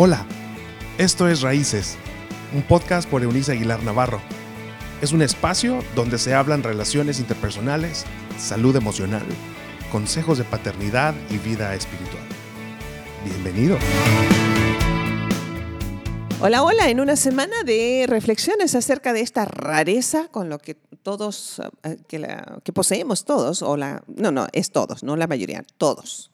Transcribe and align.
Hola, 0.00 0.24
esto 0.96 1.28
es 1.28 1.40
Raíces, 1.40 1.96
un 2.54 2.62
podcast 2.62 3.10
por 3.10 3.24
Eunice 3.24 3.50
Aguilar 3.50 3.82
Navarro. 3.82 4.20
Es 5.02 5.10
un 5.10 5.22
espacio 5.22 5.82
donde 5.96 6.18
se 6.18 6.36
hablan 6.36 6.62
relaciones 6.62 7.18
interpersonales, 7.18 8.04
salud 8.38 8.76
emocional, 8.76 9.24
consejos 9.90 10.38
de 10.38 10.44
paternidad 10.44 11.16
y 11.30 11.38
vida 11.38 11.74
espiritual. 11.74 12.22
Bienvenido. 13.24 13.76
Hola, 16.40 16.62
hola, 16.62 16.90
en 16.90 17.00
una 17.00 17.16
semana 17.16 17.64
de 17.64 18.04
reflexiones 18.08 18.76
acerca 18.76 19.12
de 19.12 19.22
esta 19.22 19.46
rareza 19.46 20.28
con 20.28 20.48
lo 20.48 20.60
que 20.60 20.74
todos, 20.74 21.60
eh, 21.82 21.96
que, 22.06 22.72
poseemos 22.72 23.24
todos, 23.24 23.62
o 23.62 23.76
la, 23.76 24.04
no, 24.06 24.30
no, 24.30 24.46
es 24.52 24.70
todos, 24.70 25.02
no 25.02 25.16
la 25.16 25.26
mayoría, 25.26 25.64
todos. 25.76 26.30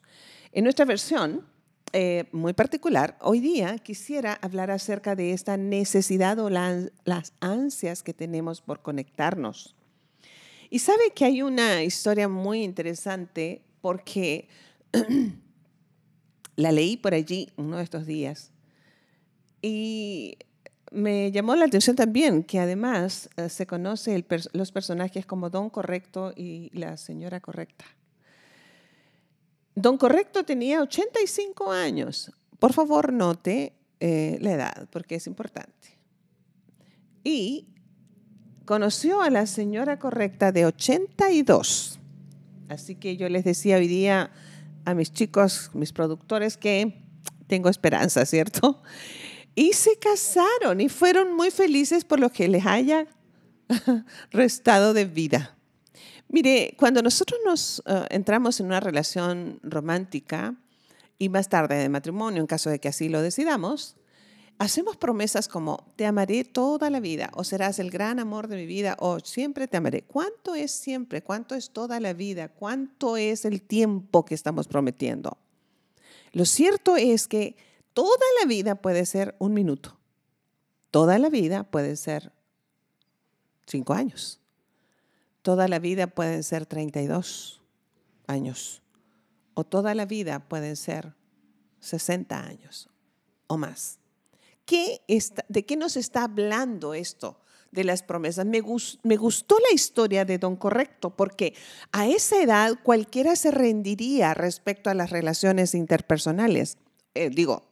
En 0.51 0.65
nuestra 0.65 0.85
versión 0.85 1.54
eh, 1.93 2.25
muy 2.31 2.53
particular, 2.53 3.17
hoy 3.21 3.39
día 3.39 3.77
quisiera 3.77 4.33
hablar 4.41 4.69
acerca 4.71 5.15
de 5.15 5.31
esta 5.31 5.55
necesidad 5.57 6.37
o 6.39 6.49
la- 6.49 6.89
las 7.05 7.33
ansias 7.39 8.03
que 8.03 8.13
tenemos 8.13 8.61
por 8.61 8.81
conectarnos. 8.81 9.75
Y 10.69 10.79
sabe 10.79 11.11
que 11.15 11.25
hay 11.25 11.41
una 11.41 11.83
historia 11.83 12.27
muy 12.27 12.63
interesante 12.63 13.61
porque 13.81 14.47
la 16.55 16.71
leí 16.71 16.97
por 16.97 17.13
allí 17.13 17.49
uno 17.57 17.77
de 17.77 17.83
estos 17.83 18.05
días 18.05 18.51
y 19.61 20.37
me 20.91 21.31
llamó 21.31 21.55
la 21.55 21.65
atención 21.65 21.95
también 21.95 22.43
que 22.43 22.59
además 22.59 23.29
eh, 23.37 23.49
se 23.49 23.65
conoce 23.67 24.15
el 24.15 24.25
los 24.53 24.71
personajes 24.71 25.25
como 25.25 25.49
Don 25.49 25.69
Correcto 25.69 26.33
y 26.35 26.69
la 26.73 26.97
Señora 26.97 27.39
Correcta. 27.39 27.85
Don 29.75 29.97
Correcto 29.97 30.45
tenía 30.45 30.81
85 30.81 31.71
años. 31.71 32.31
Por 32.59 32.73
favor, 32.73 33.11
note 33.11 33.73
eh, 33.99 34.37
la 34.41 34.53
edad, 34.53 34.87
porque 34.89 35.15
es 35.15 35.27
importante. 35.27 35.99
Y 37.23 37.67
conoció 38.65 39.21
a 39.21 39.29
la 39.29 39.45
Señora 39.45 39.99
Correcta 39.99 40.51
de 40.51 40.65
82. 40.65 41.99
Así 42.69 42.95
que 42.95 43.17
yo 43.17 43.29
les 43.29 43.43
decía 43.43 43.77
hoy 43.77 43.87
día 43.87 44.31
a 44.85 44.93
mis 44.93 45.11
chicos, 45.11 45.71
mis 45.73 45.91
productores, 45.91 46.57
que 46.57 47.01
tengo 47.47 47.69
esperanza, 47.69 48.25
¿cierto? 48.25 48.81
Y 49.57 49.71
se 49.71 49.97
casaron 49.97 50.81
y 50.81 50.89
fueron 50.89 51.33
muy 51.33 51.49
felices 51.49 52.03
por 52.03 52.19
lo 52.19 52.29
que 52.29 52.49
les 52.49 52.65
haya 52.65 53.07
restado 54.31 54.93
de 54.93 55.05
vida. 55.05 55.54
Mire, 56.27 56.75
cuando 56.77 57.01
nosotros 57.01 57.39
nos 57.45 57.83
eh, 57.85 58.05
entramos 58.09 58.59
en 58.59 58.67
una 58.67 58.79
relación 58.79 59.59
romántica 59.63 60.55
y 61.17 61.29
más 61.29 61.49
tarde 61.49 61.75
de 61.75 61.89
matrimonio, 61.89 62.41
en 62.41 62.47
caso 62.47 62.69
de 62.69 62.79
que 62.79 62.87
así 62.87 63.09
lo 63.09 63.21
decidamos, 63.21 63.95
hacemos 64.57 64.97
promesas 64.97 65.47
como 65.47 65.93
te 65.95 66.05
amaré 66.05 66.43
toda 66.43 66.89
la 66.89 66.99
vida 66.99 67.29
o 67.33 67.43
serás 67.43 67.79
el 67.79 67.91
gran 67.91 68.19
amor 68.19 68.47
de 68.47 68.57
mi 68.57 68.65
vida 68.65 68.95
o 68.99 69.19
siempre 69.19 69.67
te 69.67 69.77
amaré. 69.77 70.03
¿Cuánto 70.03 70.55
es 70.55 70.71
siempre? 70.71 71.21
¿Cuánto 71.21 71.55
es 71.55 71.71
toda 71.71 71.99
la 71.99 72.13
vida? 72.13 72.49
¿Cuánto 72.49 73.17
es 73.17 73.45
el 73.45 73.61
tiempo 73.61 74.25
que 74.25 74.35
estamos 74.35 74.67
prometiendo? 74.67 75.37
Lo 76.31 76.45
cierto 76.45 76.97
es 76.97 77.27
que 77.27 77.55
toda 77.93 78.25
la 78.41 78.47
vida 78.47 78.75
puede 78.75 79.05
ser 79.05 79.35
un 79.39 79.53
minuto. 79.53 79.97
Toda 80.91 81.19
la 81.19 81.29
vida 81.29 81.63
puede 81.63 81.95
ser 81.95 82.31
cinco 83.65 83.93
años. 83.93 84.39
Toda 85.45 85.67
la 85.67 85.77
vida 85.77 86.07
pueden 86.07 86.41
ser 86.41 86.65
32 86.65 87.61
años. 88.25 88.81
O 89.53 89.63
toda 89.63 89.93
la 89.93 90.07
vida 90.07 90.39
pueden 90.39 90.75
ser 90.75 91.13
60 91.81 92.39
años 92.43 92.89
o 93.45 93.55
más. 93.55 93.99
¿Qué 94.65 95.01
está- 95.07 95.45
¿De 95.47 95.63
qué 95.63 95.77
nos 95.77 95.97
está 95.97 96.23
hablando 96.23 96.95
esto 96.95 97.39
de 97.69 97.83
las 97.83 98.01
promesas? 98.01 98.47
Me, 98.47 98.59
gus- 98.59 98.97
me 99.03 99.17
gustó 99.17 99.57
la 99.59 99.75
historia 99.75 100.25
de 100.25 100.39
Don 100.39 100.55
Correcto 100.55 101.15
porque 101.15 101.53
a 101.91 102.07
esa 102.07 102.41
edad 102.41 102.73
cualquiera 102.81 103.35
se 103.35 103.51
rendiría 103.51 104.33
respecto 104.33 104.89
a 104.89 104.95
las 104.95 105.11
relaciones 105.11 105.75
interpersonales. 105.75 106.79
Eh, 107.13 107.29
digo, 107.29 107.69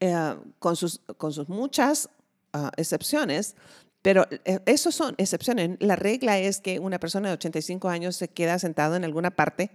eh, 0.00 0.36
con, 0.58 0.74
sus, 0.74 1.00
con 1.18 1.34
sus 1.34 1.50
muchas 1.50 2.08
ah, 2.54 2.72
excepciones, 2.78 3.56
pero 4.02 4.26
eh, 4.44 4.60
esos 4.66 4.94
son 4.94 5.14
excepciones. 5.18 5.76
La 5.80 5.96
regla 5.96 6.38
es 6.38 6.60
que 6.60 6.78
una 6.78 6.98
persona 6.98 7.28
de 7.28 7.34
85 7.34 7.88
años 7.88 8.16
se 8.16 8.28
queda 8.28 8.58
sentado 8.58 8.96
en 8.96 9.04
alguna 9.04 9.30
parte. 9.30 9.70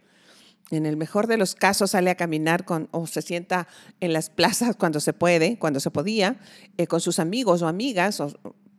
En 0.71 0.87
el 0.87 0.97
mejor 0.97 1.27
de 1.27 1.37
los 1.37 1.53
casos 1.53 1.91
sale 1.91 2.09
a 2.09 2.15
caminar 2.15 2.65
con, 2.65 2.89
o 2.91 3.05
se 3.05 3.21
sienta 3.21 3.67
en 3.99 4.13
las 4.13 4.29
plazas 4.31 4.75
cuando 4.75 4.99
se 4.99 5.13
puede, 5.13 5.59
cuando 5.59 5.79
se 5.79 5.91
podía, 5.91 6.39
eh, 6.77 6.87
con 6.87 7.01
sus 7.01 7.19
amigos 7.19 7.61
o 7.61 7.67
amigas, 7.67 8.21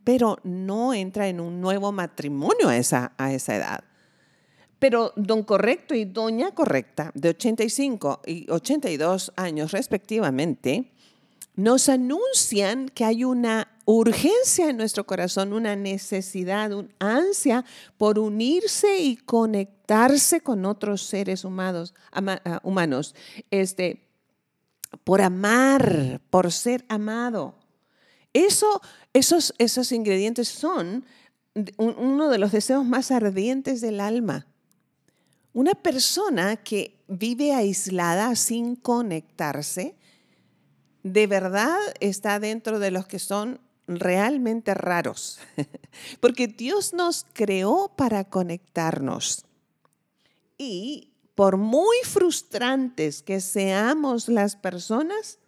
pero 0.03 0.37
no 0.43 0.93
entra 0.93 1.29
en 1.29 1.39
un 1.39 1.61
nuevo 1.61 1.91
matrimonio 1.91 2.67
a 2.67 2.77
esa, 2.77 3.13
a 3.17 3.33
esa 3.33 3.55
edad. 3.55 3.83
Pero 4.79 5.13
don 5.15 5.43
Correcto 5.43 5.95
y 5.95 6.05
doña 6.05 6.53
Correcta, 6.53 7.11
de 7.15 7.29
85 7.29 8.21
y 8.25 8.49
82 8.49 9.33
años 9.37 9.71
respectivamente, 9.71 10.91
nos 11.55 11.89
anuncian 11.89 12.89
que 12.89 13.03
hay 13.05 13.23
una 13.23 13.76
urgencia 13.89 14.69
en 14.69 14.75
nuestro 14.75 15.05
corazón, 15.05 15.53
una 15.53 15.75
necesidad, 15.77 16.73
una 16.73 16.89
ansia 16.99 17.63
por 17.97 18.19
unirse 18.19 18.99
y 18.99 19.15
conectarse 19.15 20.41
con 20.41 20.65
otros 20.65 21.03
seres 21.03 21.45
humanos, 21.45 21.93
ah, 22.11 22.59
humanos, 22.63 23.15
este, 23.49 24.09
por 25.05 25.21
amar, 25.21 26.19
por 26.29 26.51
ser 26.51 26.83
amado. 26.89 27.55
Eso, 28.33 28.81
esos, 29.13 29.53
esos 29.57 29.93
ingredientes 29.93 30.49
son 30.49 31.05
un- 31.77 31.95
uno 31.97 32.29
de 32.29 32.39
los 32.39 32.51
deseos 32.51 32.83
más 32.85 33.09
ardientes 33.09 33.79
del 33.79 34.01
alma. 34.01 34.47
Una 35.53 35.73
persona 35.75 36.57
que 36.57 36.99
vive 37.07 37.53
aislada 37.53 38.35
sin 38.35 38.75
conectarse, 38.75 39.95
de 41.03 41.25
verdad 41.25 41.77
está 42.01 42.37
dentro 42.41 42.79
de 42.79 42.91
los 42.91 43.07
que 43.07 43.17
son 43.19 43.61
realmente 43.87 44.73
raros, 44.73 45.39
porque 46.19 46.47
Dios 46.47 46.93
nos 46.93 47.25
creó 47.33 47.93
para 47.95 48.25
conectarnos. 48.25 49.45
Y 50.57 51.11
por 51.35 51.57
muy 51.57 51.97
frustrantes 52.03 53.21
que 53.21 53.41
seamos 53.41 54.27
las 54.27 54.55
personas, 54.55 55.39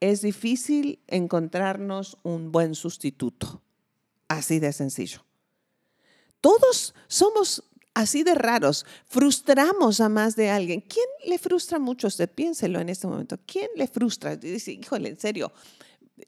es 0.00 0.20
difícil 0.20 1.00
encontrarnos 1.06 2.18
un 2.22 2.52
buen 2.52 2.74
sustituto. 2.74 3.62
Así 4.28 4.58
de 4.58 4.72
sencillo. 4.72 5.24
Todos 6.40 6.94
somos 7.08 7.64
así 7.94 8.22
de 8.22 8.34
raros. 8.34 8.86
Frustramos 9.06 10.00
a 10.00 10.08
más 10.08 10.36
de 10.36 10.50
alguien. 10.50 10.80
¿Quién 10.80 11.06
le 11.24 11.38
frustra 11.38 11.78
mucho 11.78 12.06
usted? 12.06 12.30
Piénselo 12.30 12.80
en 12.80 12.88
este 12.88 13.06
momento. 13.06 13.38
¿Quién 13.46 13.68
le 13.76 13.88
frustra? 13.88 14.36
Dice, 14.36 14.72
híjole, 14.72 15.08
en 15.08 15.18
serio, 15.18 15.52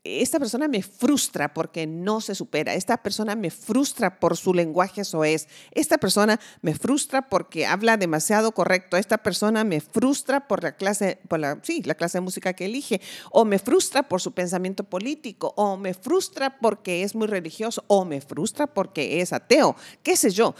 esta 0.04 0.38
persona 0.38 0.68
me 0.68 0.82
frustra 0.82 1.52
porque 1.52 1.86
no 1.86 2.20
se 2.20 2.34
supera. 2.34 2.74
Esta 2.74 3.02
persona 3.02 3.34
me 3.36 3.50
frustra 3.50 4.18
por 4.18 4.36
su 4.36 4.54
lenguaje 4.54 5.04
soez. 5.04 5.48
Esta 5.72 5.98
persona 5.98 6.40
me 6.62 6.74
frustra 6.74 7.28
porque 7.28 7.66
habla 7.66 7.96
demasiado 7.96 8.52
correcto. 8.52 8.96
Esta 8.96 9.18
persona 9.18 9.64
me 9.64 9.80
frustra 9.80 10.48
por 10.48 10.62
la 10.62 10.76
clase, 10.76 11.20
sí, 11.62 11.82
la 11.84 11.94
clase 11.94 12.18
de 12.18 12.22
música 12.22 12.52
que 12.52 12.66
elige. 12.66 13.00
O 13.30 13.44
me 13.44 13.58
frustra 13.58 14.08
por 14.08 14.20
su 14.20 14.32
pensamiento 14.32 14.84
político. 14.84 15.52
O 15.56 15.76
me 15.76 15.94
frustra 15.94 16.58
porque 16.58 17.02
es 17.02 17.14
muy 17.14 17.26
religioso. 17.26 17.84
O 17.86 18.04
me 18.04 18.20
frustra 18.20 18.66
porque 18.66 19.20
es 19.20 19.32
ateo. 19.32 19.76
¿Qué 20.02 20.16
sé 20.16 20.30
yo? 20.30 20.54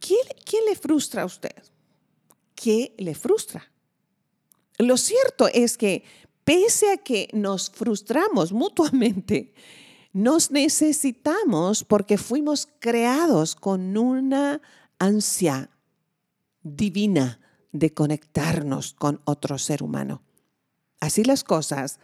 ¿Quién, 0.00 0.26
quién 0.44 0.64
le 0.66 0.76
frustra 0.76 1.22
a 1.22 1.26
usted? 1.26 1.54
¿Qué 2.54 2.94
le 2.98 3.14
frustra? 3.14 3.70
Lo 4.78 4.96
cierto 4.96 5.48
es 5.48 5.78
que 5.78 6.04
pese 6.44 6.92
a 6.92 6.98
que 6.98 7.28
nos 7.32 7.70
frustramos 7.70 8.52
mutuamente, 8.52 9.54
nos 10.12 10.50
necesitamos 10.50 11.82
porque 11.84 12.18
fuimos 12.18 12.68
creados 12.78 13.56
con 13.56 13.96
una 13.96 14.60
ansia 14.98 15.70
divina 16.62 17.40
de 17.72 17.92
conectarnos 17.92 18.94
con 18.94 19.20
otro 19.24 19.58
ser 19.58 19.82
humano. 19.82 20.22
Así 21.00 21.24
las 21.24 21.42
cosas, 21.42 21.98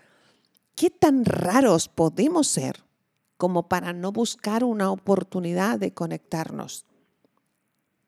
¿qué 0.74 0.90
tan 0.90 1.24
raros 1.24 1.88
podemos 1.88 2.48
ser 2.48 2.84
como 3.36 3.68
para 3.68 3.92
no 3.92 4.12
buscar 4.12 4.64
una 4.64 4.90
oportunidad 4.90 5.78
de 5.78 5.94
conectarnos? 5.94 6.86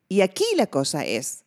Y 0.09 0.21
aquí 0.21 0.43
la 0.55 0.67
cosa 0.67 1.05
es 1.05 1.45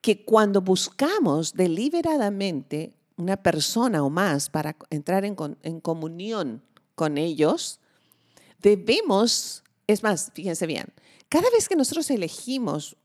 que 0.00 0.24
cuando 0.24 0.60
buscamos 0.60 1.54
deliberadamente 1.54 2.95
una 3.16 3.36
persona 3.36 4.02
o 4.02 4.10
más 4.10 4.50
para 4.50 4.76
entrar 4.90 5.24
en, 5.24 5.36
en 5.62 5.80
comunión 5.80 6.62
con 6.94 7.18
ellos, 7.18 7.80
debemos, 8.60 9.64
es 9.86 10.02
más, 10.02 10.30
fíjense 10.34 10.66
bien, 10.66 10.86
cada 11.28 11.50
vez 11.50 11.68
que 11.68 11.76
nosotros 11.76 12.10
elegimos 12.10 12.96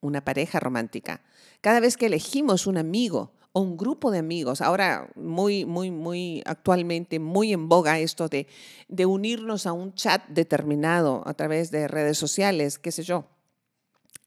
una 0.00 0.24
pareja 0.24 0.60
romántica, 0.60 1.22
cada 1.60 1.80
vez 1.80 1.96
que 1.96 2.06
elegimos 2.06 2.66
un 2.66 2.78
amigo 2.78 3.32
o 3.52 3.60
un 3.60 3.76
grupo 3.76 4.10
de 4.10 4.18
amigos. 4.18 4.60
Ahora, 4.60 5.10
muy, 5.14 5.64
muy, 5.64 5.90
muy 5.90 6.42
actualmente, 6.46 7.18
muy 7.18 7.52
en 7.52 7.68
boga 7.68 7.98
esto 7.98 8.28
de, 8.28 8.46
de 8.88 9.06
unirnos 9.06 9.66
a 9.66 9.72
un 9.72 9.94
chat 9.94 10.26
determinado 10.28 11.22
a 11.26 11.34
través 11.34 11.70
de 11.70 11.88
redes 11.88 12.18
sociales, 12.18 12.78
qué 12.78 12.92
sé 12.92 13.02
yo. 13.02 13.26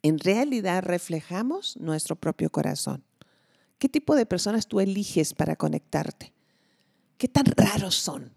En 0.04 0.20
realidad 0.20 0.84
reflejamos 0.84 1.78
nuestro 1.78 2.16
propio 2.16 2.50
corazón. 2.50 3.04
¿Qué 3.82 3.90
tipo 3.90 4.16
de 4.16 4.28
personas 4.28 4.68
tú 4.68 4.80
eliges 4.80 5.34
para 5.34 5.56
conectarte? 5.56 6.34
¿Qué 7.18 7.28
tan 7.28 7.46
raros 7.46 7.96
son? 7.96 8.32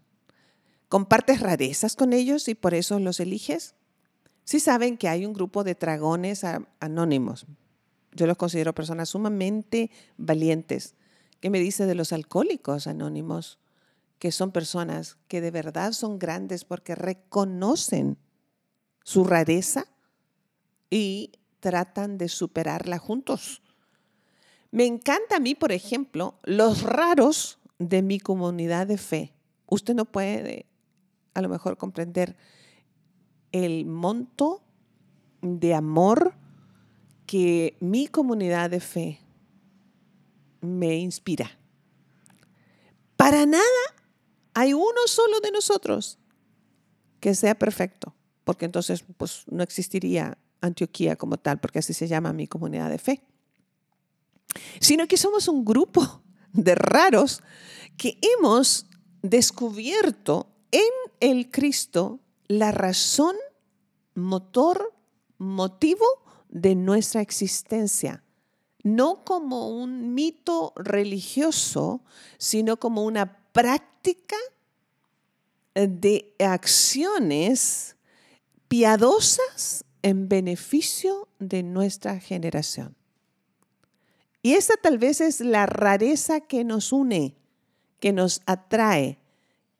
¿Compartes 0.89 1.39
rarezas 1.39 1.95
con 1.95 2.13
ellos 2.13 2.47
y 2.47 2.55
por 2.55 2.73
eso 2.73 2.97
los 2.97 3.19
eliges? 3.19 3.75
Sí 4.43 4.59
saben 4.59 4.97
que 4.97 5.07
hay 5.07 5.23
un 5.23 5.33
grupo 5.33 5.63
de 5.63 5.75
dragones 5.75 6.43
anónimos. 6.79 7.45
Yo 8.13 8.25
los 8.25 8.37
considero 8.37 8.73
personas 8.73 9.09
sumamente 9.09 9.91
valientes. 10.17 10.95
¿Qué 11.41 11.51
me 11.51 11.59
dice 11.59 11.85
de 11.85 11.93
los 11.93 12.11
alcohólicos 12.11 12.87
anónimos? 12.87 13.59
Que 14.17 14.31
son 14.31 14.51
personas 14.51 15.19
que 15.27 15.41
de 15.41 15.51
verdad 15.51 15.91
son 15.91 16.17
grandes 16.17 16.65
porque 16.65 16.95
reconocen 16.95 18.17
su 19.03 19.23
rareza 19.23 19.85
y 20.89 21.33
tratan 21.59 22.17
de 22.17 22.29
superarla 22.29 22.97
juntos. 22.97 23.61
Me 24.75 24.85
encanta 24.85 25.37
a 25.37 25.39
mí, 25.39 25.55
por 25.55 25.71
ejemplo, 25.71 26.37
los 26.43 26.83
raros 26.83 27.59
de 27.79 28.01
mi 28.01 28.19
comunidad 28.19 28.85
de 28.87 28.97
fe. 28.97 29.33
Usted 29.67 29.95
no 29.95 30.03
puede 30.03 30.65
a 31.33 31.41
lo 31.41 31.47
mejor 31.47 31.77
comprender 31.77 32.35
el 33.53 33.85
monto 33.85 34.65
de 35.41 35.73
amor 35.73 36.33
que 37.25 37.77
mi 37.79 38.07
comunidad 38.07 38.69
de 38.69 38.81
fe 38.81 39.21
me 40.59 40.97
inspira. 40.97 41.57
Para 43.15 43.45
nada 43.45 43.63
hay 44.55 44.73
uno 44.73 45.07
solo 45.07 45.39
de 45.39 45.51
nosotros 45.51 46.19
que 47.21 47.33
sea 47.33 47.55
perfecto, 47.55 48.13
porque 48.43 48.65
entonces 48.65 49.05
pues, 49.15 49.45
no 49.49 49.63
existiría 49.63 50.37
Antioquía 50.59 51.15
como 51.15 51.37
tal, 51.37 51.61
porque 51.61 51.79
así 51.79 51.93
se 51.93 52.09
llama 52.09 52.33
mi 52.33 52.47
comunidad 52.47 52.89
de 52.89 52.97
fe, 52.97 53.23
sino 54.79 55.07
que 55.07 55.17
somos 55.17 55.47
un 55.47 55.65
grupo 55.65 56.23
de 56.53 56.75
raros 56.75 57.41
que 57.97 58.17
hemos 58.21 58.87
descubierto 59.21 60.47
en 60.71 60.89
el 61.19 61.49
Cristo 61.51 62.19
la 62.47 62.71
razón, 62.71 63.35
motor, 64.13 64.93
motivo 65.37 66.05
de 66.49 66.75
nuestra 66.75 67.21
existencia. 67.21 68.23
No 68.83 69.23
como 69.23 69.69
un 69.69 70.13
mito 70.13 70.73
religioso, 70.75 72.03
sino 72.37 72.77
como 72.77 73.03
una 73.03 73.45
práctica 73.51 74.35
de 75.73 76.35
acciones 76.39 77.95
piadosas 78.67 79.85
en 80.01 80.29
beneficio 80.29 81.27
de 81.39 81.63
nuestra 81.63 82.19
generación. 82.19 82.95
Y 84.45 84.53
esa 84.53 84.75
tal 84.77 84.99
vez 84.99 85.21
es 85.21 85.41
la 85.41 85.65
rareza 85.65 86.39
que 86.39 86.63
nos 86.63 86.93
une, 86.93 87.33
que 87.99 88.13
nos 88.13 88.43
atrae, 88.45 89.17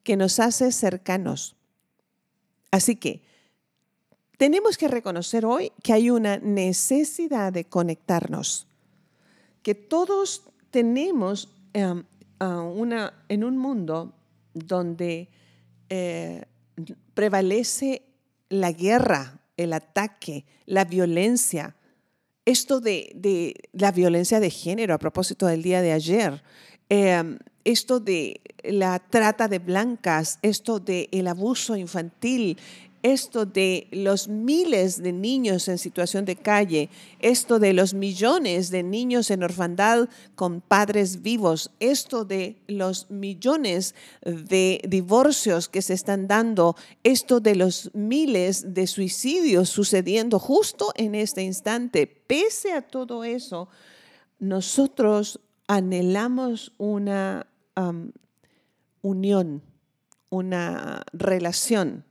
que 0.01 0.17
nos 0.17 0.39
hace 0.39 0.71
cercanos. 0.71 1.55
Así 2.71 2.95
que 2.95 3.21
tenemos 4.39 4.79
que 4.79 4.87
reconocer 4.87 5.45
hoy 5.45 5.71
que 5.83 5.93
hay 5.93 6.09
una 6.09 6.37
necesidad 6.37 7.53
de 7.53 7.65
conectarnos, 7.65 8.65
que 9.61 9.75
todos 9.75 10.41
tenemos 10.71 11.47
em, 11.73 12.03
una, 12.39 13.23
en 13.29 13.43
un 13.43 13.59
mundo 13.59 14.15
donde 14.55 15.29
eh, 15.89 16.43
prevalece 17.13 18.01
la 18.49 18.71
guerra, 18.71 19.41
el 19.57 19.73
ataque, 19.73 20.43
la 20.65 20.85
violencia. 20.85 21.75
Esto 22.45 22.79
de, 22.79 23.55
la 23.73 23.91
violencia 23.91 24.39
de 24.39 24.49
género, 24.49 24.93
a 24.93 24.99
propósito 24.99 25.47
del 25.47 25.63
día 25.63 25.81
de 25.81 25.91
ayer, 25.91 26.43
em, 26.89 27.39
esto 27.63 27.99
de 27.99 28.41
la 28.63 28.99
trata 28.99 29.47
de 29.47 29.59
blancas, 29.59 30.37
esto 30.43 30.79
del 30.79 31.09
el 31.11 31.27
abuso 31.27 31.75
infantil, 31.75 32.57
esto 33.05 33.45
de 33.45 33.87
los 33.91 34.27
miles 34.27 35.01
de 35.01 35.13
niños 35.13 35.67
en 35.67 35.77
situación 35.77 36.25
de 36.25 36.35
calle, 36.35 36.89
esto 37.19 37.59
de 37.59 37.71
los 37.71 37.93
millones 37.93 38.71
de 38.71 38.81
niños 38.81 39.29
en 39.29 39.43
orfandad 39.43 40.09
con 40.33 40.59
padres 40.59 41.21
vivos, 41.21 41.69
esto 41.79 42.25
de 42.25 42.57
los 42.67 43.11
millones 43.11 43.93
de 44.23 44.81
divorcios 44.87 45.69
que 45.69 45.83
se 45.83 45.93
están 45.93 46.27
dando, 46.27 46.75
esto 47.03 47.39
de 47.39 47.53
los 47.53 47.91
miles 47.93 48.73
de 48.73 48.87
suicidios 48.87 49.69
sucediendo 49.69 50.39
justo 50.39 50.91
en 50.95 51.13
este 51.13 51.43
instante. 51.43 52.07
Pese 52.07 52.73
a 52.73 52.81
todo 52.81 53.23
eso, 53.23 53.67
nosotros 54.39 55.39
anhelamos 55.67 56.73
una 56.79 57.45
unión, 59.03 59.61
una 60.31 61.03
relación 61.13 62.03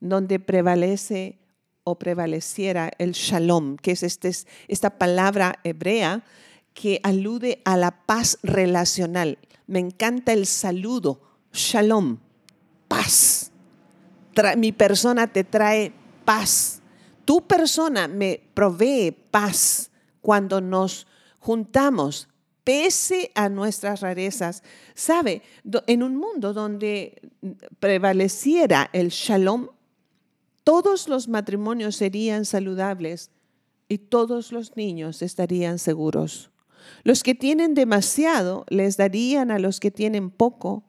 donde 0.00 0.38
prevalece 0.38 1.38
o 1.84 1.98
prevaleciera 1.98 2.90
el 2.98 3.12
shalom, 3.12 3.76
que 3.76 3.92
es 3.92 4.02
este, 4.02 4.32
esta 4.68 4.98
palabra 4.98 5.58
hebrea 5.64 6.22
que 6.74 7.00
alude 7.02 7.60
a 7.64 7.76
la 7.76 7.90
paz 7.90 8.38
relacional. 8.42 9.38
Me 9.66 9.78
encanta 9.78 10.32
el 10.32 10.46
saludo, 10.46 11.20
shalom, 11.52 12.18
paz. 12.88 13.50
mi 14.56 14.72
persona 14.72 15.26
te 15.26 15.44
trae 15.44 15.92
paz. 16.24 16.80
Tu 17.24 17.46
persona 17.46 18.06
me 18.08 18.40
provee 18.54 19.10
paz 19.30 19.90
cuando 20.20 20.60
nos 20.60 21.06
juntamos 21.40 22.28
pese 22.64 23.32
a 23.34 23.48
nuestras 23.48 24.02
rarezas. 24.02 24.62
Sabe, 24.94 25.42
en 25.86 26.02
un 26.02 26.16
mundo 26.16 26.52
donde 26.52 27.18
prevaleciera 27.80 28.90
el 28.92 29.08
shalom, 29.08 29.68
todos 30.68 31.08
los 31.08 31.28
matrimonios 31.28 31.96
serían 31.96 32.44
saludables 32.44 33.30
y 33.88 33.96
todos 33.96 34.52
los 34.52 34.76
niños 34.76 35.22
estarían 35.22 35.78
seguros. 35.78 36.50
Los 37.04 37.22
que 37.22 37.34
tienen 37.34 37.72
demasiado 37.72 38.66
les 38.68 38.98
darían 38.98 39.50
a 39.50 39.58
los 39.58 39.80
que 39.80 39.90
tienen 39.90 40.28
poco 40.28 40.84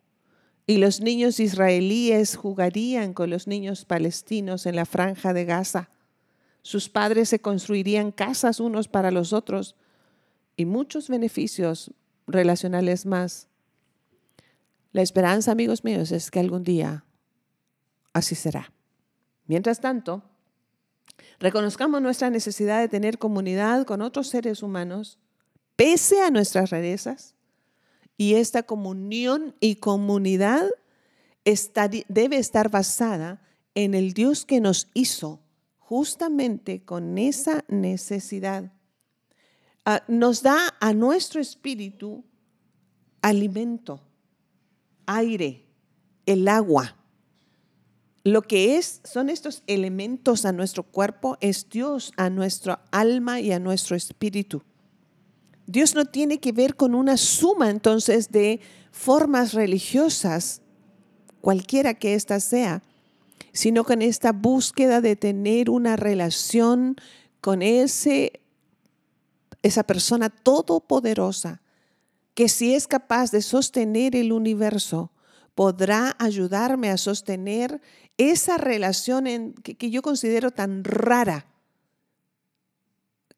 y 0.67 0.79
los 0.79 0.99
niños 0.99 1.39
israelíes 1.39 2.35
jugarían 2.35 3.13
con 3.13 3.29
los 3.29 3.47
niños 3.47 3.85
palestinos 3.85 4.65
en 4.65 4.75
la 4.75 4.85
franja 4.85 5.31
de 5.31 5.45
Gaza. 5.45 5.89
Sus 6.61 6.89
padres 6.89 7.29
se 7.29 7.39
construirían 7.39 8.11
casas 8.11 8.59
unos 8.59 8.89
para 8.89 9.11
los 9.11 9.31
otros 9.31 9.77
y 10.57 10.65
muchos 10.65 11.07
beneficios 11.07 11.93
relacionales 12.27 13.05
más. 13.05 13.47
La 14.91 15.03
esperanza, 15.03 15.53
amigos 15.53 15.85
míos, 15.85 16.11
es 16.11 16.31
que 16.31 16.41
algún 16.41 16.65
día 16.65 17.05
así 18.11 18.35
será. 18.35 18.73
Mientras 19.49 19.81
tanto, 19.81 20.21
reconozcamos 21.39 22.03
nuestra 22.03 22.29
necesidad 22.29 22.81
de 22.81 22.87
tener 22.87 23.17
comunidad 23.17 23.83
con 23.83 24.03
otros 24.03 24.27
seres 24.27 24.61
humanos, 24.61 25.17
pese 25.75 26.21
a 26.21 26.29
nuestras 26.29 26.69
rarezas, 26.69 27.33
y 28.15 28.35
esta 28.35 28.61
comunión 28.61 29.55
y 29.59 29.77
comunidad 29.77 30.69
debe 32.09 32.37
estar 32.37 32.69
basada 32.69 33.41
en 33.73 33.95
el 33.95 34.13
Dios 34.13 34.45
que 34.45 34.59
nos 34.59 34.87
hizo 34.93 35.41
justamente 35.79 36.85
con 36.85 37.17
esa 37.17 37.65
necesidad. 37.69 38.71
Ah, 39.83 40.03
nos 40.07 40.43
da 40.43 40.59
a 40.79 40.93
nuestro 40.93 41.41
espíritu 41.41 42.23
alimento, 43.23 43.99
aire, 45.07 45.65
el 46.27 46.47
agua 46.47 46.98
lo 48.23 48.41
que 48.41 48.77
es, 48.77 49.01
son 49.03 49.29
estos 49.29 49.63
elementos 49.67 50.45
a 50.45 50.51
nuestro 50.51 50.83
cuerpo, 50.83 51.37
es 51.41 51.69
Dios 51.69 52.11
a 52.17 52.29
nuestra 52.29 52.83
alma 52.91 53.39
y 53.39 53.51
a 53.51 53.59
nuestro 53.59 53.95
espíritu. 53.95 54.63
Dios 55.67 55.95
no 55.95 56.05
tiene 56.05 56.39
que 56.39 56.51
ver 56.51 56.75
con 56.75 56.95
una 56.95 57.15
suma 57.15 57.69
entonces 57.69 58.31
de 58.31 58.59
formas 58.91 59.53
religiosas, 59.53 60.61
cualquiera 61.41 61.93
que 61.93 62.15
ésta 62.15 62.39
sea, 62.39 62.83
sino 63.53 63.83
con 63.83 64.01
esta 64.01 64.31
búsqueda 64.31 64.99
de 64.99 65.15
tener 65.15 65.69
una 65.69 65.95
relación 65.95 66.95
con 67.39 67.61
ese, 67.61 68.41
esa 69.63 69.83
persona 69.83 70.29
todopoderosa, 70.29 71.61
que 72.33 72.49
si 72.49 72.73
es 72.73 72.87
capaz 72.87 73.31
de 73.31 73.41
sostener 73.41 74.15
el 74.15 74.31
universo, 74.31 75.11
podrá 75.59 76.15
ayudarme 76.19 76.89
a 76.89 76.95
sostener 76.95 77.81
esa 78.17 78.55
relación 78.55 79.51
que, 79.55 79.89
yo 79.91 80.01
considero 80.01 80.51
tan 80.51 80.85
rara 80.85 81.47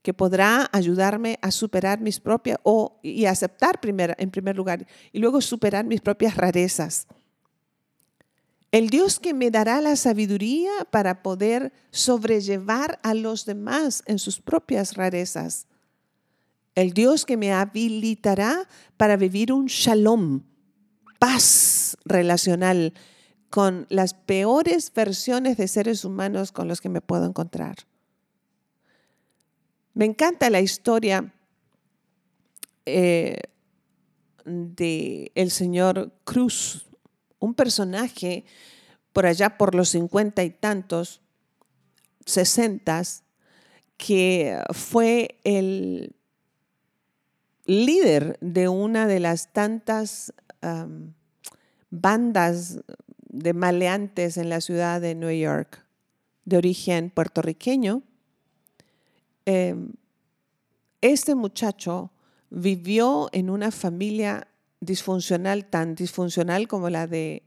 que 0.04 0.14
podrá 0.14 0.70
ayudarme 0.72 1.40
a 1.42 1.50
superar 1.50 2.00
mis 2.00 2.20
propias, 2.20 2.60
o, 2.62 3.00
y 3.02 3.26
aceptar 3.26 3.80
en 3.84 4.30
primer 4.30 4.56
lugar, 4.56 4.86
y 5.12 5.18
luego 5.18 5.42
superar 5.42 5.84
mis 5.84 6.00
propias 6.00 6.38
rarezas. 6.38 7.08
El 8.72 8.92
Dios 8.92 9.20
que 9.20 9.34
me 9.34 9.50
dará 9.50 9.82
la 9.82 9.96
sabiduría 9.96 10.70
para 10.92 11.24
poder 11.24 11.74
sobrellevar 11.90 13.00
a 13.02 13.16
los 13.16 13.48
demás 13.48 14.04
en 14.06 14.20
sus 14.20 14.40
propias 14.40 14.94
rarezas. 14.94 15.66
El 16.76 16.94
Dios 16.94 17.26
que 17.26 17.36
me 17.36 17.52
habilitará 17.52 18.68
para 18.96 19.18
vivir 19.18 19.52
un 19.52 19.66
shalom, 19.66 20.44
paz 21.22 21.98
relacional 22.04 22.96
con 23.52 23.86
las 23.90 24.16
peores 24.16 24.92
versiones 24.92 25.56
de 25.56 25.68
seres 25.68 26.04
humanos 26.04 26.52
con 26.52 26.68
los 26.68 26.82
que 26.82 26.90
me 26.90 27.00
puedo 27.00 27.26
encontrar. 27.26 27.76
Me 29.94 30.06
encanta 30.06 30.50
la 30.50 30.62
historia 30.62 31.32
eh, 32.88 33.38
de 34.46 35.32
el 35.36 35.52
señor 35.52 36.12
Cruz, 36.24 36.88
un 37.38 37.54
personaje 37.54 38.44
por 39.14 39.28
allá 39.28 39.60
por 39.60 39.76
los 39.76 39.90
cincuenta 39.90 40.44
y 40.44 40.50
tantos, 40.50 41.22
sesentas, 42.26 43.26
que 43.96 44.60
fue 44.74 45.40
el 45.44 46.16
líder 47.66 48.40
de 48.42 48.70
una 48.70 49.06
de 49.06 49.20
las 49.20 49.54
tantas 49.54 50.34
bandas 51.90 52.80
de 53.28 53.54
maleantes 53.54 54.38
en 54.38 54.50
la 54.50 54.62
ciudad 54.62 55.02
de 55.02 55.16
New 55.16 55.32
York, 55.32 55.84
de 56.46 56.58
origen 56.58 57.10
puertorriqueño. 57.10 58.04
Em, 59.46 59.94
este 61.02 61.36
muchacho 61.36 62.12
vivió 62.50 63.30
en 63.32 63.50
una 63.50 63.72
familia 63.72 64.48
disfuncional, 64.82 65.66
tan 65.66 65.96
disfuncional 65.96 66.68
como 66.68 66.90
la 66.90 67.08
de 67.08 67.44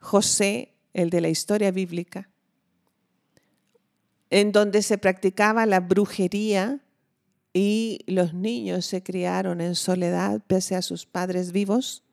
José, 0.00 0.74
el 0.94 1.10
de 1.10 1.20
la 1.20 1.28
historia 1.28 1.70
bíblica, 1.70 2.30
en 4.30 4.52
donde 4.52 4.82
se 4.82 4.98
practicaba 4.98 5.66
la 5.66 5.80
brujería 5.80 6.80
y 7.52 8.00
los 8.06 8.34
niños 8.34 8.86
se 8.86 9.02
criaron 9.02 9.60
en 9.60 9.74
soledad 9.74 10.40
pese 10.46 10.74
a 10.76 10.82
sus 10.82 11.06
padres 11.06 11.52
vivos. 11.52 12.05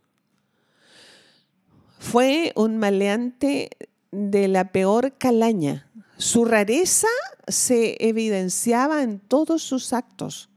Fue 2.04 2.52
un 2.56 2.78
maleante 2.78 3.70
de 4.12 4.48
la 4.50 4.72
peor 4.72 5.14
calaña. 5.18 5.90
Su 6.18 6.44
rareza 6.44 7.08
se 7.48 7.96
evidenciaba 8.08 9.04
en 9.04 9.20
todos 9.20 9.64
sus 9.64 9.94
actos. 9.94 10.50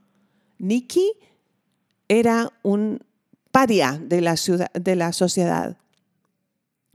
Nicky 0.58 1.12
era 2.08 2.52
un 2.62 3.00
paria 3.52 3.98
de 4.02 4.20
la, 4.20 4.34
de 4.74 4.96
la 4.96 5.12
sociedad. 5.12 5.78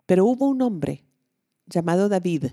Pero 0.05 0.25
hubo 0.25 0.49
un 0.49 0.61
hombre 0.61 1.05
llamado 1.65 2.09
David 2.09 2.47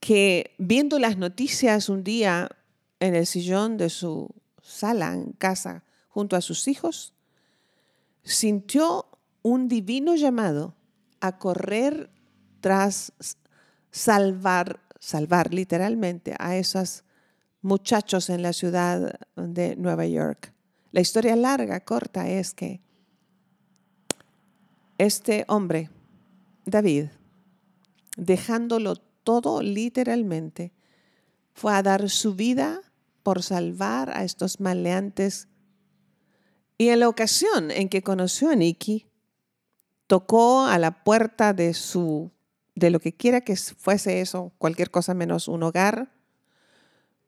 que 0.00 0.50
viendo 0.58 0.98
las 0.98 1.16
noticias 1.16 1.88
un 1.88 2.02
día 2.02 2.50
en 2.98 3.14
el 3.14 3.26
sillón 3.26 3.76
de 3.78 3.88
su 3.88 4.28
sala 4.60 5.14
en 5.14 5.32
casa 5.32 5.84
junto 6.08 6.34
a 6.36 6.40
sus 6.42 6.66
hijos, 6.68 7.14
sintió 8.24 9.06
un 9.44 9.68
divino 9.68 10.16
llamado 10.16 10.74
a 11.20 11.38
correr 11.38 12.10
tras 12.60 13.12
salvar, 13.90 14.80
salvar 14.98 15.52
literalmente 15.52 16.34
a 16.38 16.56
esos 16.56 17.04
muchachos 17.60 18.30
en 18.30 18.42
la 18.42 18.54
ciudad 18.54 19.20
de 19.36 19.76
Nueva 19.76 20.06
York. 20.06 20.52
La 20.92 21.02
historia 21.02 21.36
larga, 21.36 21.84
corta, 21.84 22.26
es 22.26 22.54
que 22.54 22.80
este 24.96 25.44
hombre, 25.48 25.90
David, 26.64 27.08
dejándolo 28.16 28.96
todo 28.96 29.60
literalmente, 29.60 30.72
fue 31.52 31.74
a 31.74 31.82
dar 31.82 32.08
su 32.08 32.34
vida 32.34 32.80
por 33.22 33.42
salvar 33.42 34.08
a 34.08 34.24
estos 34.24 34.58
maleantes. 34.58 35.48
Y 36.78 36.88
en 36.88 37.00
la 37.00 37.10
ocasión 37.10 37.70
en 37.70 37.90
que 37.90 38.02
conoció 38.02 38.50
a 38.50 38.56
Nicky, 38.56 39.06
tocó 40.06 40.66
a 40.66 40.78
la 40.78 41.04
puerta 41.04 41.52
de 41.52 41.74
su, 41.74 42.30
de 42.74 42.90
lo 42.90 43.00
que 43.00 43.12
quiera 43.12 43.40
que 43.40 43.56
fuese 43.56 44.20
eso, 44.20 44.52
cualquier 44.58 44.90
cosa 44.90 45.14
menos 45.14 45.48
un 45.48 45.62
hogar, 45.62 46.12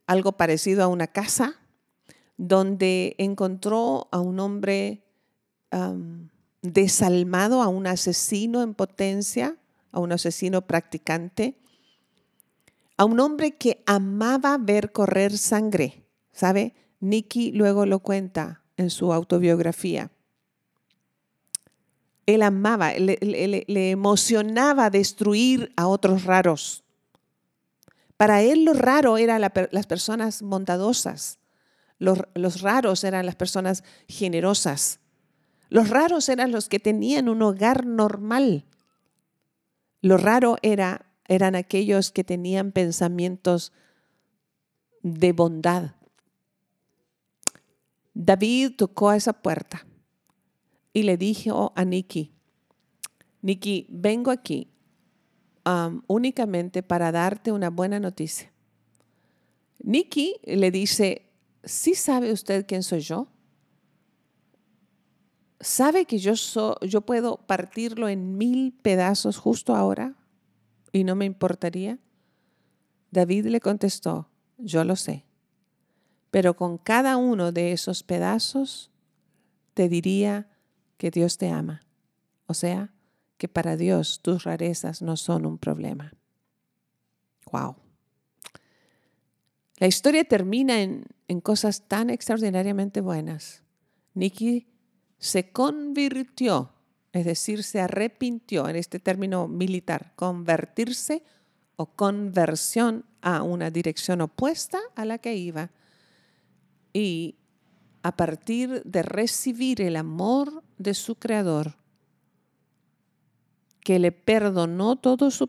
algo 0.06 0.32
parecido 0.32 0.84
a 0.84 0.88
una 0.88 1.06
casa, 1.06 1.56
donde 2.36 3.14
encontró 3.18 4.08
a 4.12 4.20
un 4.20 4.40
hombre 4.40 5.02
desalmado, 6.62 7.62
a 7.62 7.68
un 7.68 7.86
asesino 7.86 8.62
en 8.62 8.74
potencia, 8.74 9.56
a 9.92 10.00
un 10.00 10.12
asesino 10.12 10.62
practicante, 10.62 11.58
a 12.96 13.04
un 13.04 13.20
hombre 13.20 13.56
que 13.56 13.82
amaba 13.86 14.56
ver 14.58 14.92
correr 14.92 15.36
sangre. 15.36 16.04
¿Sabe? 16.32 16.74
Nicky 17.00 17.52
luego 17.52 17.86
lo 17.86 18.00
cuenta 18.00 18.62
en 18.76 18.90
su 18.90 19.12
autobiografía. 19.12 20.10
Él 22.26 22.42
amaba, 22.42 22.92
le, 22.94 23.90
emocionaba 23.90 24.90
destruir 24.90 25.72
a 25.76 25.86
otros 25.86 26.24
raros. 26.24 26.82
Para 28.16 28.42
él 28.42 28.64
lo 28.64 28.72
raro 28.72 29.16
eran 29.16 29.40
las 29.40 29.86
personas 29.86 30.42
bondadosas. 30.42 31.38
los 31.98 32.60
raros 32.60 33.04
eran 33.04 33.26
las 33.26 33.36
personas 33.36 33.84
generosas. 34.08 34.98
Los 35.68 35.88
raros 35.90 36.28
eran 36.28 36.52
los 36.52 36.68
que 36.68 36.78
tenían 36.78 37.28
un 37.28 37.42
hogar 37.42 37.86
normal. 37.86 38.64
Lo 40.00 40.16
raro 40.16 40.56
era, 40.62 41.06
eran 41.26 41.54
aquellos 41.54 42.10
que 42.10 42.24
tenían 42.24 42.72
pensamientos 42.72 43.72
de 45.02 45.32
bondad. 45.32 45.92
David 48.14 48.76
tocó 48.76 49.10
a 49.10 49.16
esa 49.16 49.32
puerta 49.32 49.84
y 50.96 51.02
le 51.02 51.18
dijo 51.18 51.74
a 51.76 51.84
Nikki, 51.84 52.32
Nikki, 53.42 53.86
vengo 53.90 54.30
aquí 54.30 54.72
um, 55.66 56.00
únicamente 56.06 56.82
para 56.82 57.12
darte 57.12 57.52
una 57.52 57.68
buena 57.68 58.00
noticia. 58.00 58.50
Nikki 59.80 60.36
le 60.44 60.70
dice, 60.70 61.30
¿sí 61.62 61.94
sabe 61.94 62.32
usted 62.32 62.64
quién 62.66 62.82
soy 62.82 63.00
yo? 63.00 63.28
¿Sabe 65.60 66.06
que 66.06 66.16
yo 66.16 67.00
puedo 67.02 67.36
partirlo 67.46 68.08
en 68.08 68.38
mil 68.38 68.72
pedazos 68.72 69.36
justo 69.36 69.76
ahora 69.76 70.16
y 70.92 71.04
no 71.04 71.14
me 71.14 71.26
importaría? 71.26 71.98
David 73.10 73.48
le 73.48 73.60
contestó, 73.60 74.30
yo 74.56 74.82
lo 74.82 74.96
sé, 74.96 75.26
pero 76.30 76.56
con 76.56 76.78
cada 76.78 77.18
uno 77.18 77.52
de 77.52 77.72
esos 77.72 78.02
pedazos 78.02 78.90
te 79.74 79.90
diría 79.90 80.48
que 80.96 81.10
Dios 81.10 81.38
te 81.38 81.48
ama. 81.48 81.82
O 82.46 82.54
sea, 82.54 82.92
que 83.38 83.48
para 83.48 83.76
Dios 83.76 84.20
tus 84.22 84.44
rarezas 84.44 85.02
no 85.02 85.16
son 85.16 85.46
un 85.46 85.58
problema. 85.58 86.12
Wow. 87.52 87.76
La 89.78 89.86
historia 89.86 90.24
termina 90.24 90.80
en, 90.80 91.04
en 91.28 91.40
cosas 91.40 91.86
tan 91.86 92.08
extraordinariamente 92.10 93.00
buenas. 93.00 93.62
Nikki 94.14 94.66
se 95.18 95.50
convirtió, 95.50 96.72
es 97.12 97.24
decir, 97.24 97.62
se 97.62 97.80
arrepintió 97.80 98.68
en 98.68 98.76
este 98.76 98.98
término 98.98 99.48
militar, 99.48 100.12
convertirse 100.16 101.22
o 101.76 101.86
conversión 101.86 103.04
a 103.20 103.42
una 103.42 103.70
dirección 103.70 104.22
opuesta 104.22 104.78
a 104.94 105.04
la 105.04 105.18
que 105.18 105.36
iba. 105.36 105.70
Y 106.92 107.36
a 108.02 108.16
partir 108.16 108.82
de 108.84 109.02
recibir 109.02 109.82
el 109.82 109.96
amor 109.96 110.62
de 110.78 110.94
su 110.94 111.16
creador, 111.16 111.74
que 113.80 113.98
le 113.98 114.12
perdonó 114.12 114.96
todo 114.96 115.30
su, 115.30 115.48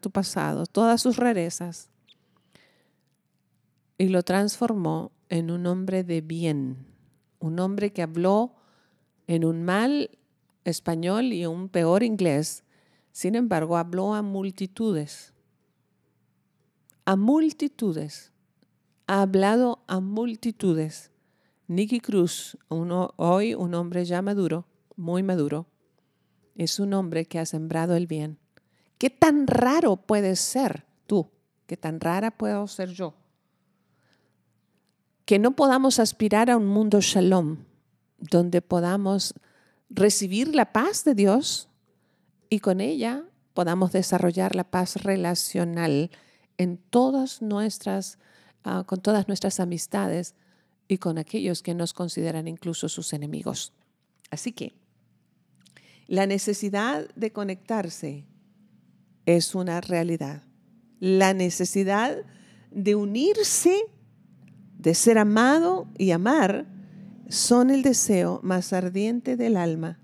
tu 0.00 0.10
pasado, 0.10 0.66
todas 0.66 1.02
sus 1.02 1.16
rarezas, 1.16 1.90
y 3.98 4.08
lo 4.08 4.22
transformó 4.22 5.12
en 5.28 5.50
un 5.50 5.66
hombre 5.66 6.04
de 6.04 6.20
bien, 6.20 6.86
un 7.40 7.58
hombre 7.60 7.92
que 7.92 8.02
habló 8.02 8.54
en 9.26 9.44
un 9.44 9.64
mal 9.64 10.10
español 10.64 11.32
y 11.32 11.46
un 11.46 11.68
peor 11.68 12.02
inglés. 12.02 12.64
Sin 13.12 13.34
embargo, 13.34 13.76
habló 13.76 14.14
a 14.14 14.22
multitudes. 14.22 15.34
A 17.04 17.16
multitudes. 17.16 18.32
Ha 19.06 19.22
hablado 19.22 19.82
a 19.86 20.00
multitudes. 20.00 21.10
Nicky 21.68 22.00
Cruz, 22.00 22.58
hoy 22.68 23.54
un 23.54 23.74
hombre 23.74 24.04
ya 24.04 24.22
maduro, 24.22 24.66
muy 24.96 25.22
maduro, 25.22 25.66
es 26.56 26.80
un 26.80 26.92
hombre 26.94 27.26
que 27.26 27.38
ha 27.38 27.46
sembrado 27.46 27.94
el 27.94 28.06
bien. 28.06 28.38
¿Qué 28.98 29.10
tan 29.10 29.46
raro 29.46 29.96
puedes 29.96 30.40
ser 30.40 30.84
tú? 31.06 31.30
¿Qué 31.66 31.76
tan 31.76 32.00
rara 32.00 32.32
puedo 32.32 32.66
ser 32.66 32.88
yo? 32.90 33.14
que 35.28 35.38
no 35.38 35.50
podamos 35.50 35.98
aspirar 35.98 36.48
a 36.48 36.56
un 36.56 36.64
mundo 36.64 37.02
shalom, 37.02 37.58
donde 38.16 38.62
podamos 38.62 39.34
recibir 39.90 40.54
la 40.54 40.72
paz 40.72 41.04
de 41.04 41.14
Dios 41.14 41.68
y 42.48 42.60
con 42.60 42.80
ella 42.80 43.24
podamos 43.52 43.92
desarrollar 43.92 44.56
la 44.56 44.64
paz 44.64 44.96
relacional 44.96 46.10
en 46.56 46.78
todas 46.78 47.42
nuestras, 47.42 48.18
ah, 48.64 48.84
con 48.86 49.02
todas 49.02 49.28
nuestras 49.28 49.60
amistades 49.60 50.34
y 50.88 50.98
con 50.98 51.18
aquellos 51.18 51.62
que 51.62 51.74
nos 51.74 51.92
consideran 51.92 52.48
incluso 52.48 52.88
sus 52.88 53.12
enemigos. 53.12 53.72
Así 54.30 54.52
que 54.52 54.72
la 56.06 56.26
necesidad 56.26 57.06
de 57.14 57.32
conectarse 57.32 58.24
es 59.26 59.54
una 59.54 59.82
realidad. 59.82 60.42
La 60.98 61.34
necesidad 61.34 62.16
de 62.70 62.94
unirse 62.94 63.84
de 64.78 64.94
ser 64.94 65.18
amado 65.18 65.86
y 65.98 66.12
amar 66.12 66.66
son 67.28 67.70
el 67.70 67.82
deseo 67.82 68.40
más 68.42 68.72
ardiente 68.72 69.36
del 69.36 69.56
alma, 69.56 70.00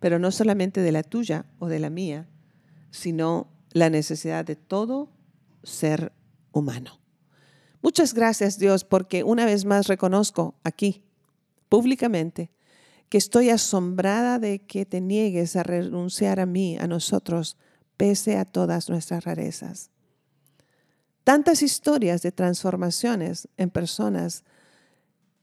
pero 0.00 0.18
no 0.18 0.32
solamente 0.32 0.80
de 0.80 0.90
la 0.92 1.04
tuya 1.04 1.46
o 1.60 1.68
de 1.68 1.78
la 1.78 1.90
mía, 1.90 2.28
sino 2.90 3.48
la 3.72 3.88
necesidad 3.88 4.44
de 4.44 4.56
todo 4.56 5.10
ser 5.62 6.12
humano. 6.50 6.99
Muchas 7.82 8.14
gracias 8.14 8.58
Dios 8.58 8.84
porque 8.84 9.24
una 9.24 9.46
vez 9.46 9.64
más 9.64 9.86
reconozco 9.86 10.54
aquí, 10.64 11.02
públicamente, 11.68 12.50
que 13.08 13.18
estoy 13.18 13.50
asombrada 13.50 14.38
de 14.38 14.60
que 14.60 14.86
te 14.86 15.00
niegues 15.00 15.56
a 15.56 15.62
renunciar 15.62 16.40
a 16.40 16.46
mí, 16.46 16.78
a 16.78 16.86
nosotros, 16.86 17.56
pese 17.96 18.36
a 18.36 18.44
todas 18.44 18.88
nuestras 18.88 19.24
rarezas. 19.24 19.90
Tantas 21.24 21.62
historias 21.62 22.22
de 22.22 22.32
transformaciones 22.32 23.48
en 23.56 23.70
personas 23.70 24.44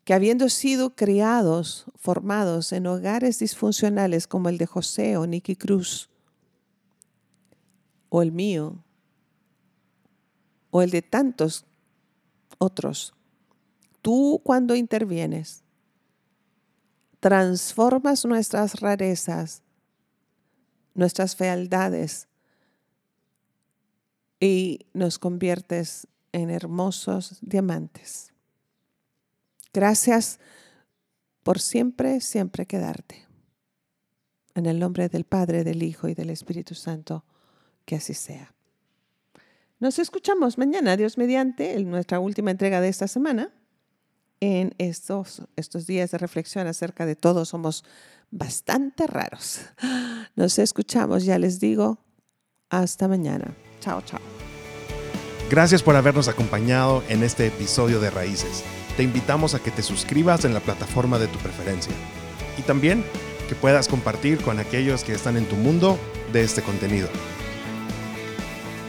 que 0.05 0.13
habiendo 0.13 0.47
sido 0.47 0.95
criados, 0.95 1.85
formados 1.95 2.71
en 2.71 2.87
hogares 2.87 3.39
disfuncionales 3.39 4.27
como 4.27 4.47
el 4.47 4.57
de 4.57 4.65
José 4.65 5.17
o 5.17 5.27
Nicky 5.27 5.57
Cruz, 5.57 6.09
o 8.07 8.21
el 8.21 8.31
mío, 8.31 8.83
o 10.71 10.81
el 10.81 10.91
de 10.91 11.01
tantos 11.01 11.65
otros, 12.57 13.13
tú 14.01 14.41
cuando 14.43 14.75
intervienes, 14.75 15.63
transformas 17.19 18.25
nuestras 18.25 18.79
rarezas, 18.79 19.63
nuestras 20.93 21.35
fealdades, 21.35 22.27
y 24.39 24.85
nos 24.93 25.17
conviertes 25.19 26.07
en 26.31 26.49
hermosos 26.49 27.37
diamantes. 27.41 28.33
Gracias 29.73 30.39
por 31.43 31.59
siempre, 31.59 32.21
siempre 32.21 32.65
quedarte. 32.65 33.25
En 34.53 34.65
el 34.65 34.79
nombre 34.79 35.07
del 35.09 35.23
Padre, 35.23 35.63
del 35.63 35.83
Hijo 35.83 36.07
y 36.07 36.13
del 36.13 36.29
Espíritu 36.29 36.75
Santo, 36.75 37.23
que 37.85 37.95
así 37.95 38.13
sea. 38.13 38.53
Nos 39.79 39.99
escuchamos 39.99 40.57
mañana, 40.57 40.97
Dios 40.97 41.19
mediante, 41.19 41.75
en 41.75 41.91
nuestra 41.91 42.19
última 42.19 42.49
entrega 42.49 42.81
de 42.81 42.89
esta 42.89 43.07
semana. 43.07 43.51
En 44.39 44.73
estos, 44.79 45.43
estos 45.55 45.85
días 45.85 46.09
de 46.11 46.17
reflexión 46.17 46.65
acerca 46.65 47.05
de 47.05 47.15
todos 47.15 47.49
somos 47.49 47.83
bastante 48.31 49.05
raros. 49.05 49.61
Nos 50.35 50.57
escuchamos, 50.57 51.25
ya 51.25 51.37
les 51.37 51.59
digo, 51.59 51.99
hasta 52.69 53.07
mañana. 53.07 53.53
Chao, 53.79 54.01
chao. 54.01 54.19
Gracias 55.49 55.83
por 55.83 55.95
habernos 55.95 56.27
acompañado 56.27 57.03
en 57.07 57.23
este 57.23 57.45
episodio 57.47 57.99
de 57.99 58.09
Raíces. 58.09 58.63
Te 58.97 59.03
invitamos 59.03 59.53
a 59.53 59.59
que 59.59 59.71
te 59.71 59.83
suscribas 59.83 60.43
en 60.43 60.55
la 60.55 60.59
plataforma 60.59 61.19
de 61.19 61.27
tu 61.27 61.37
preferencia 61.37 61.93
y 62.57 62.63
también 62.63 63.03
que 63.47 63.53
puedas 63.53 63.87
compartir 63.87 64.41
con 64.41 64.59
aquellos 64.59 65.03
que 65.03 65.13
están 65.13 65.37
en 65.37 65.45
tu 65.45 65.55
mundo 65.55 65.99
de 66.33 66.41
este 66.41 66.63
contenido. 66.63 67.07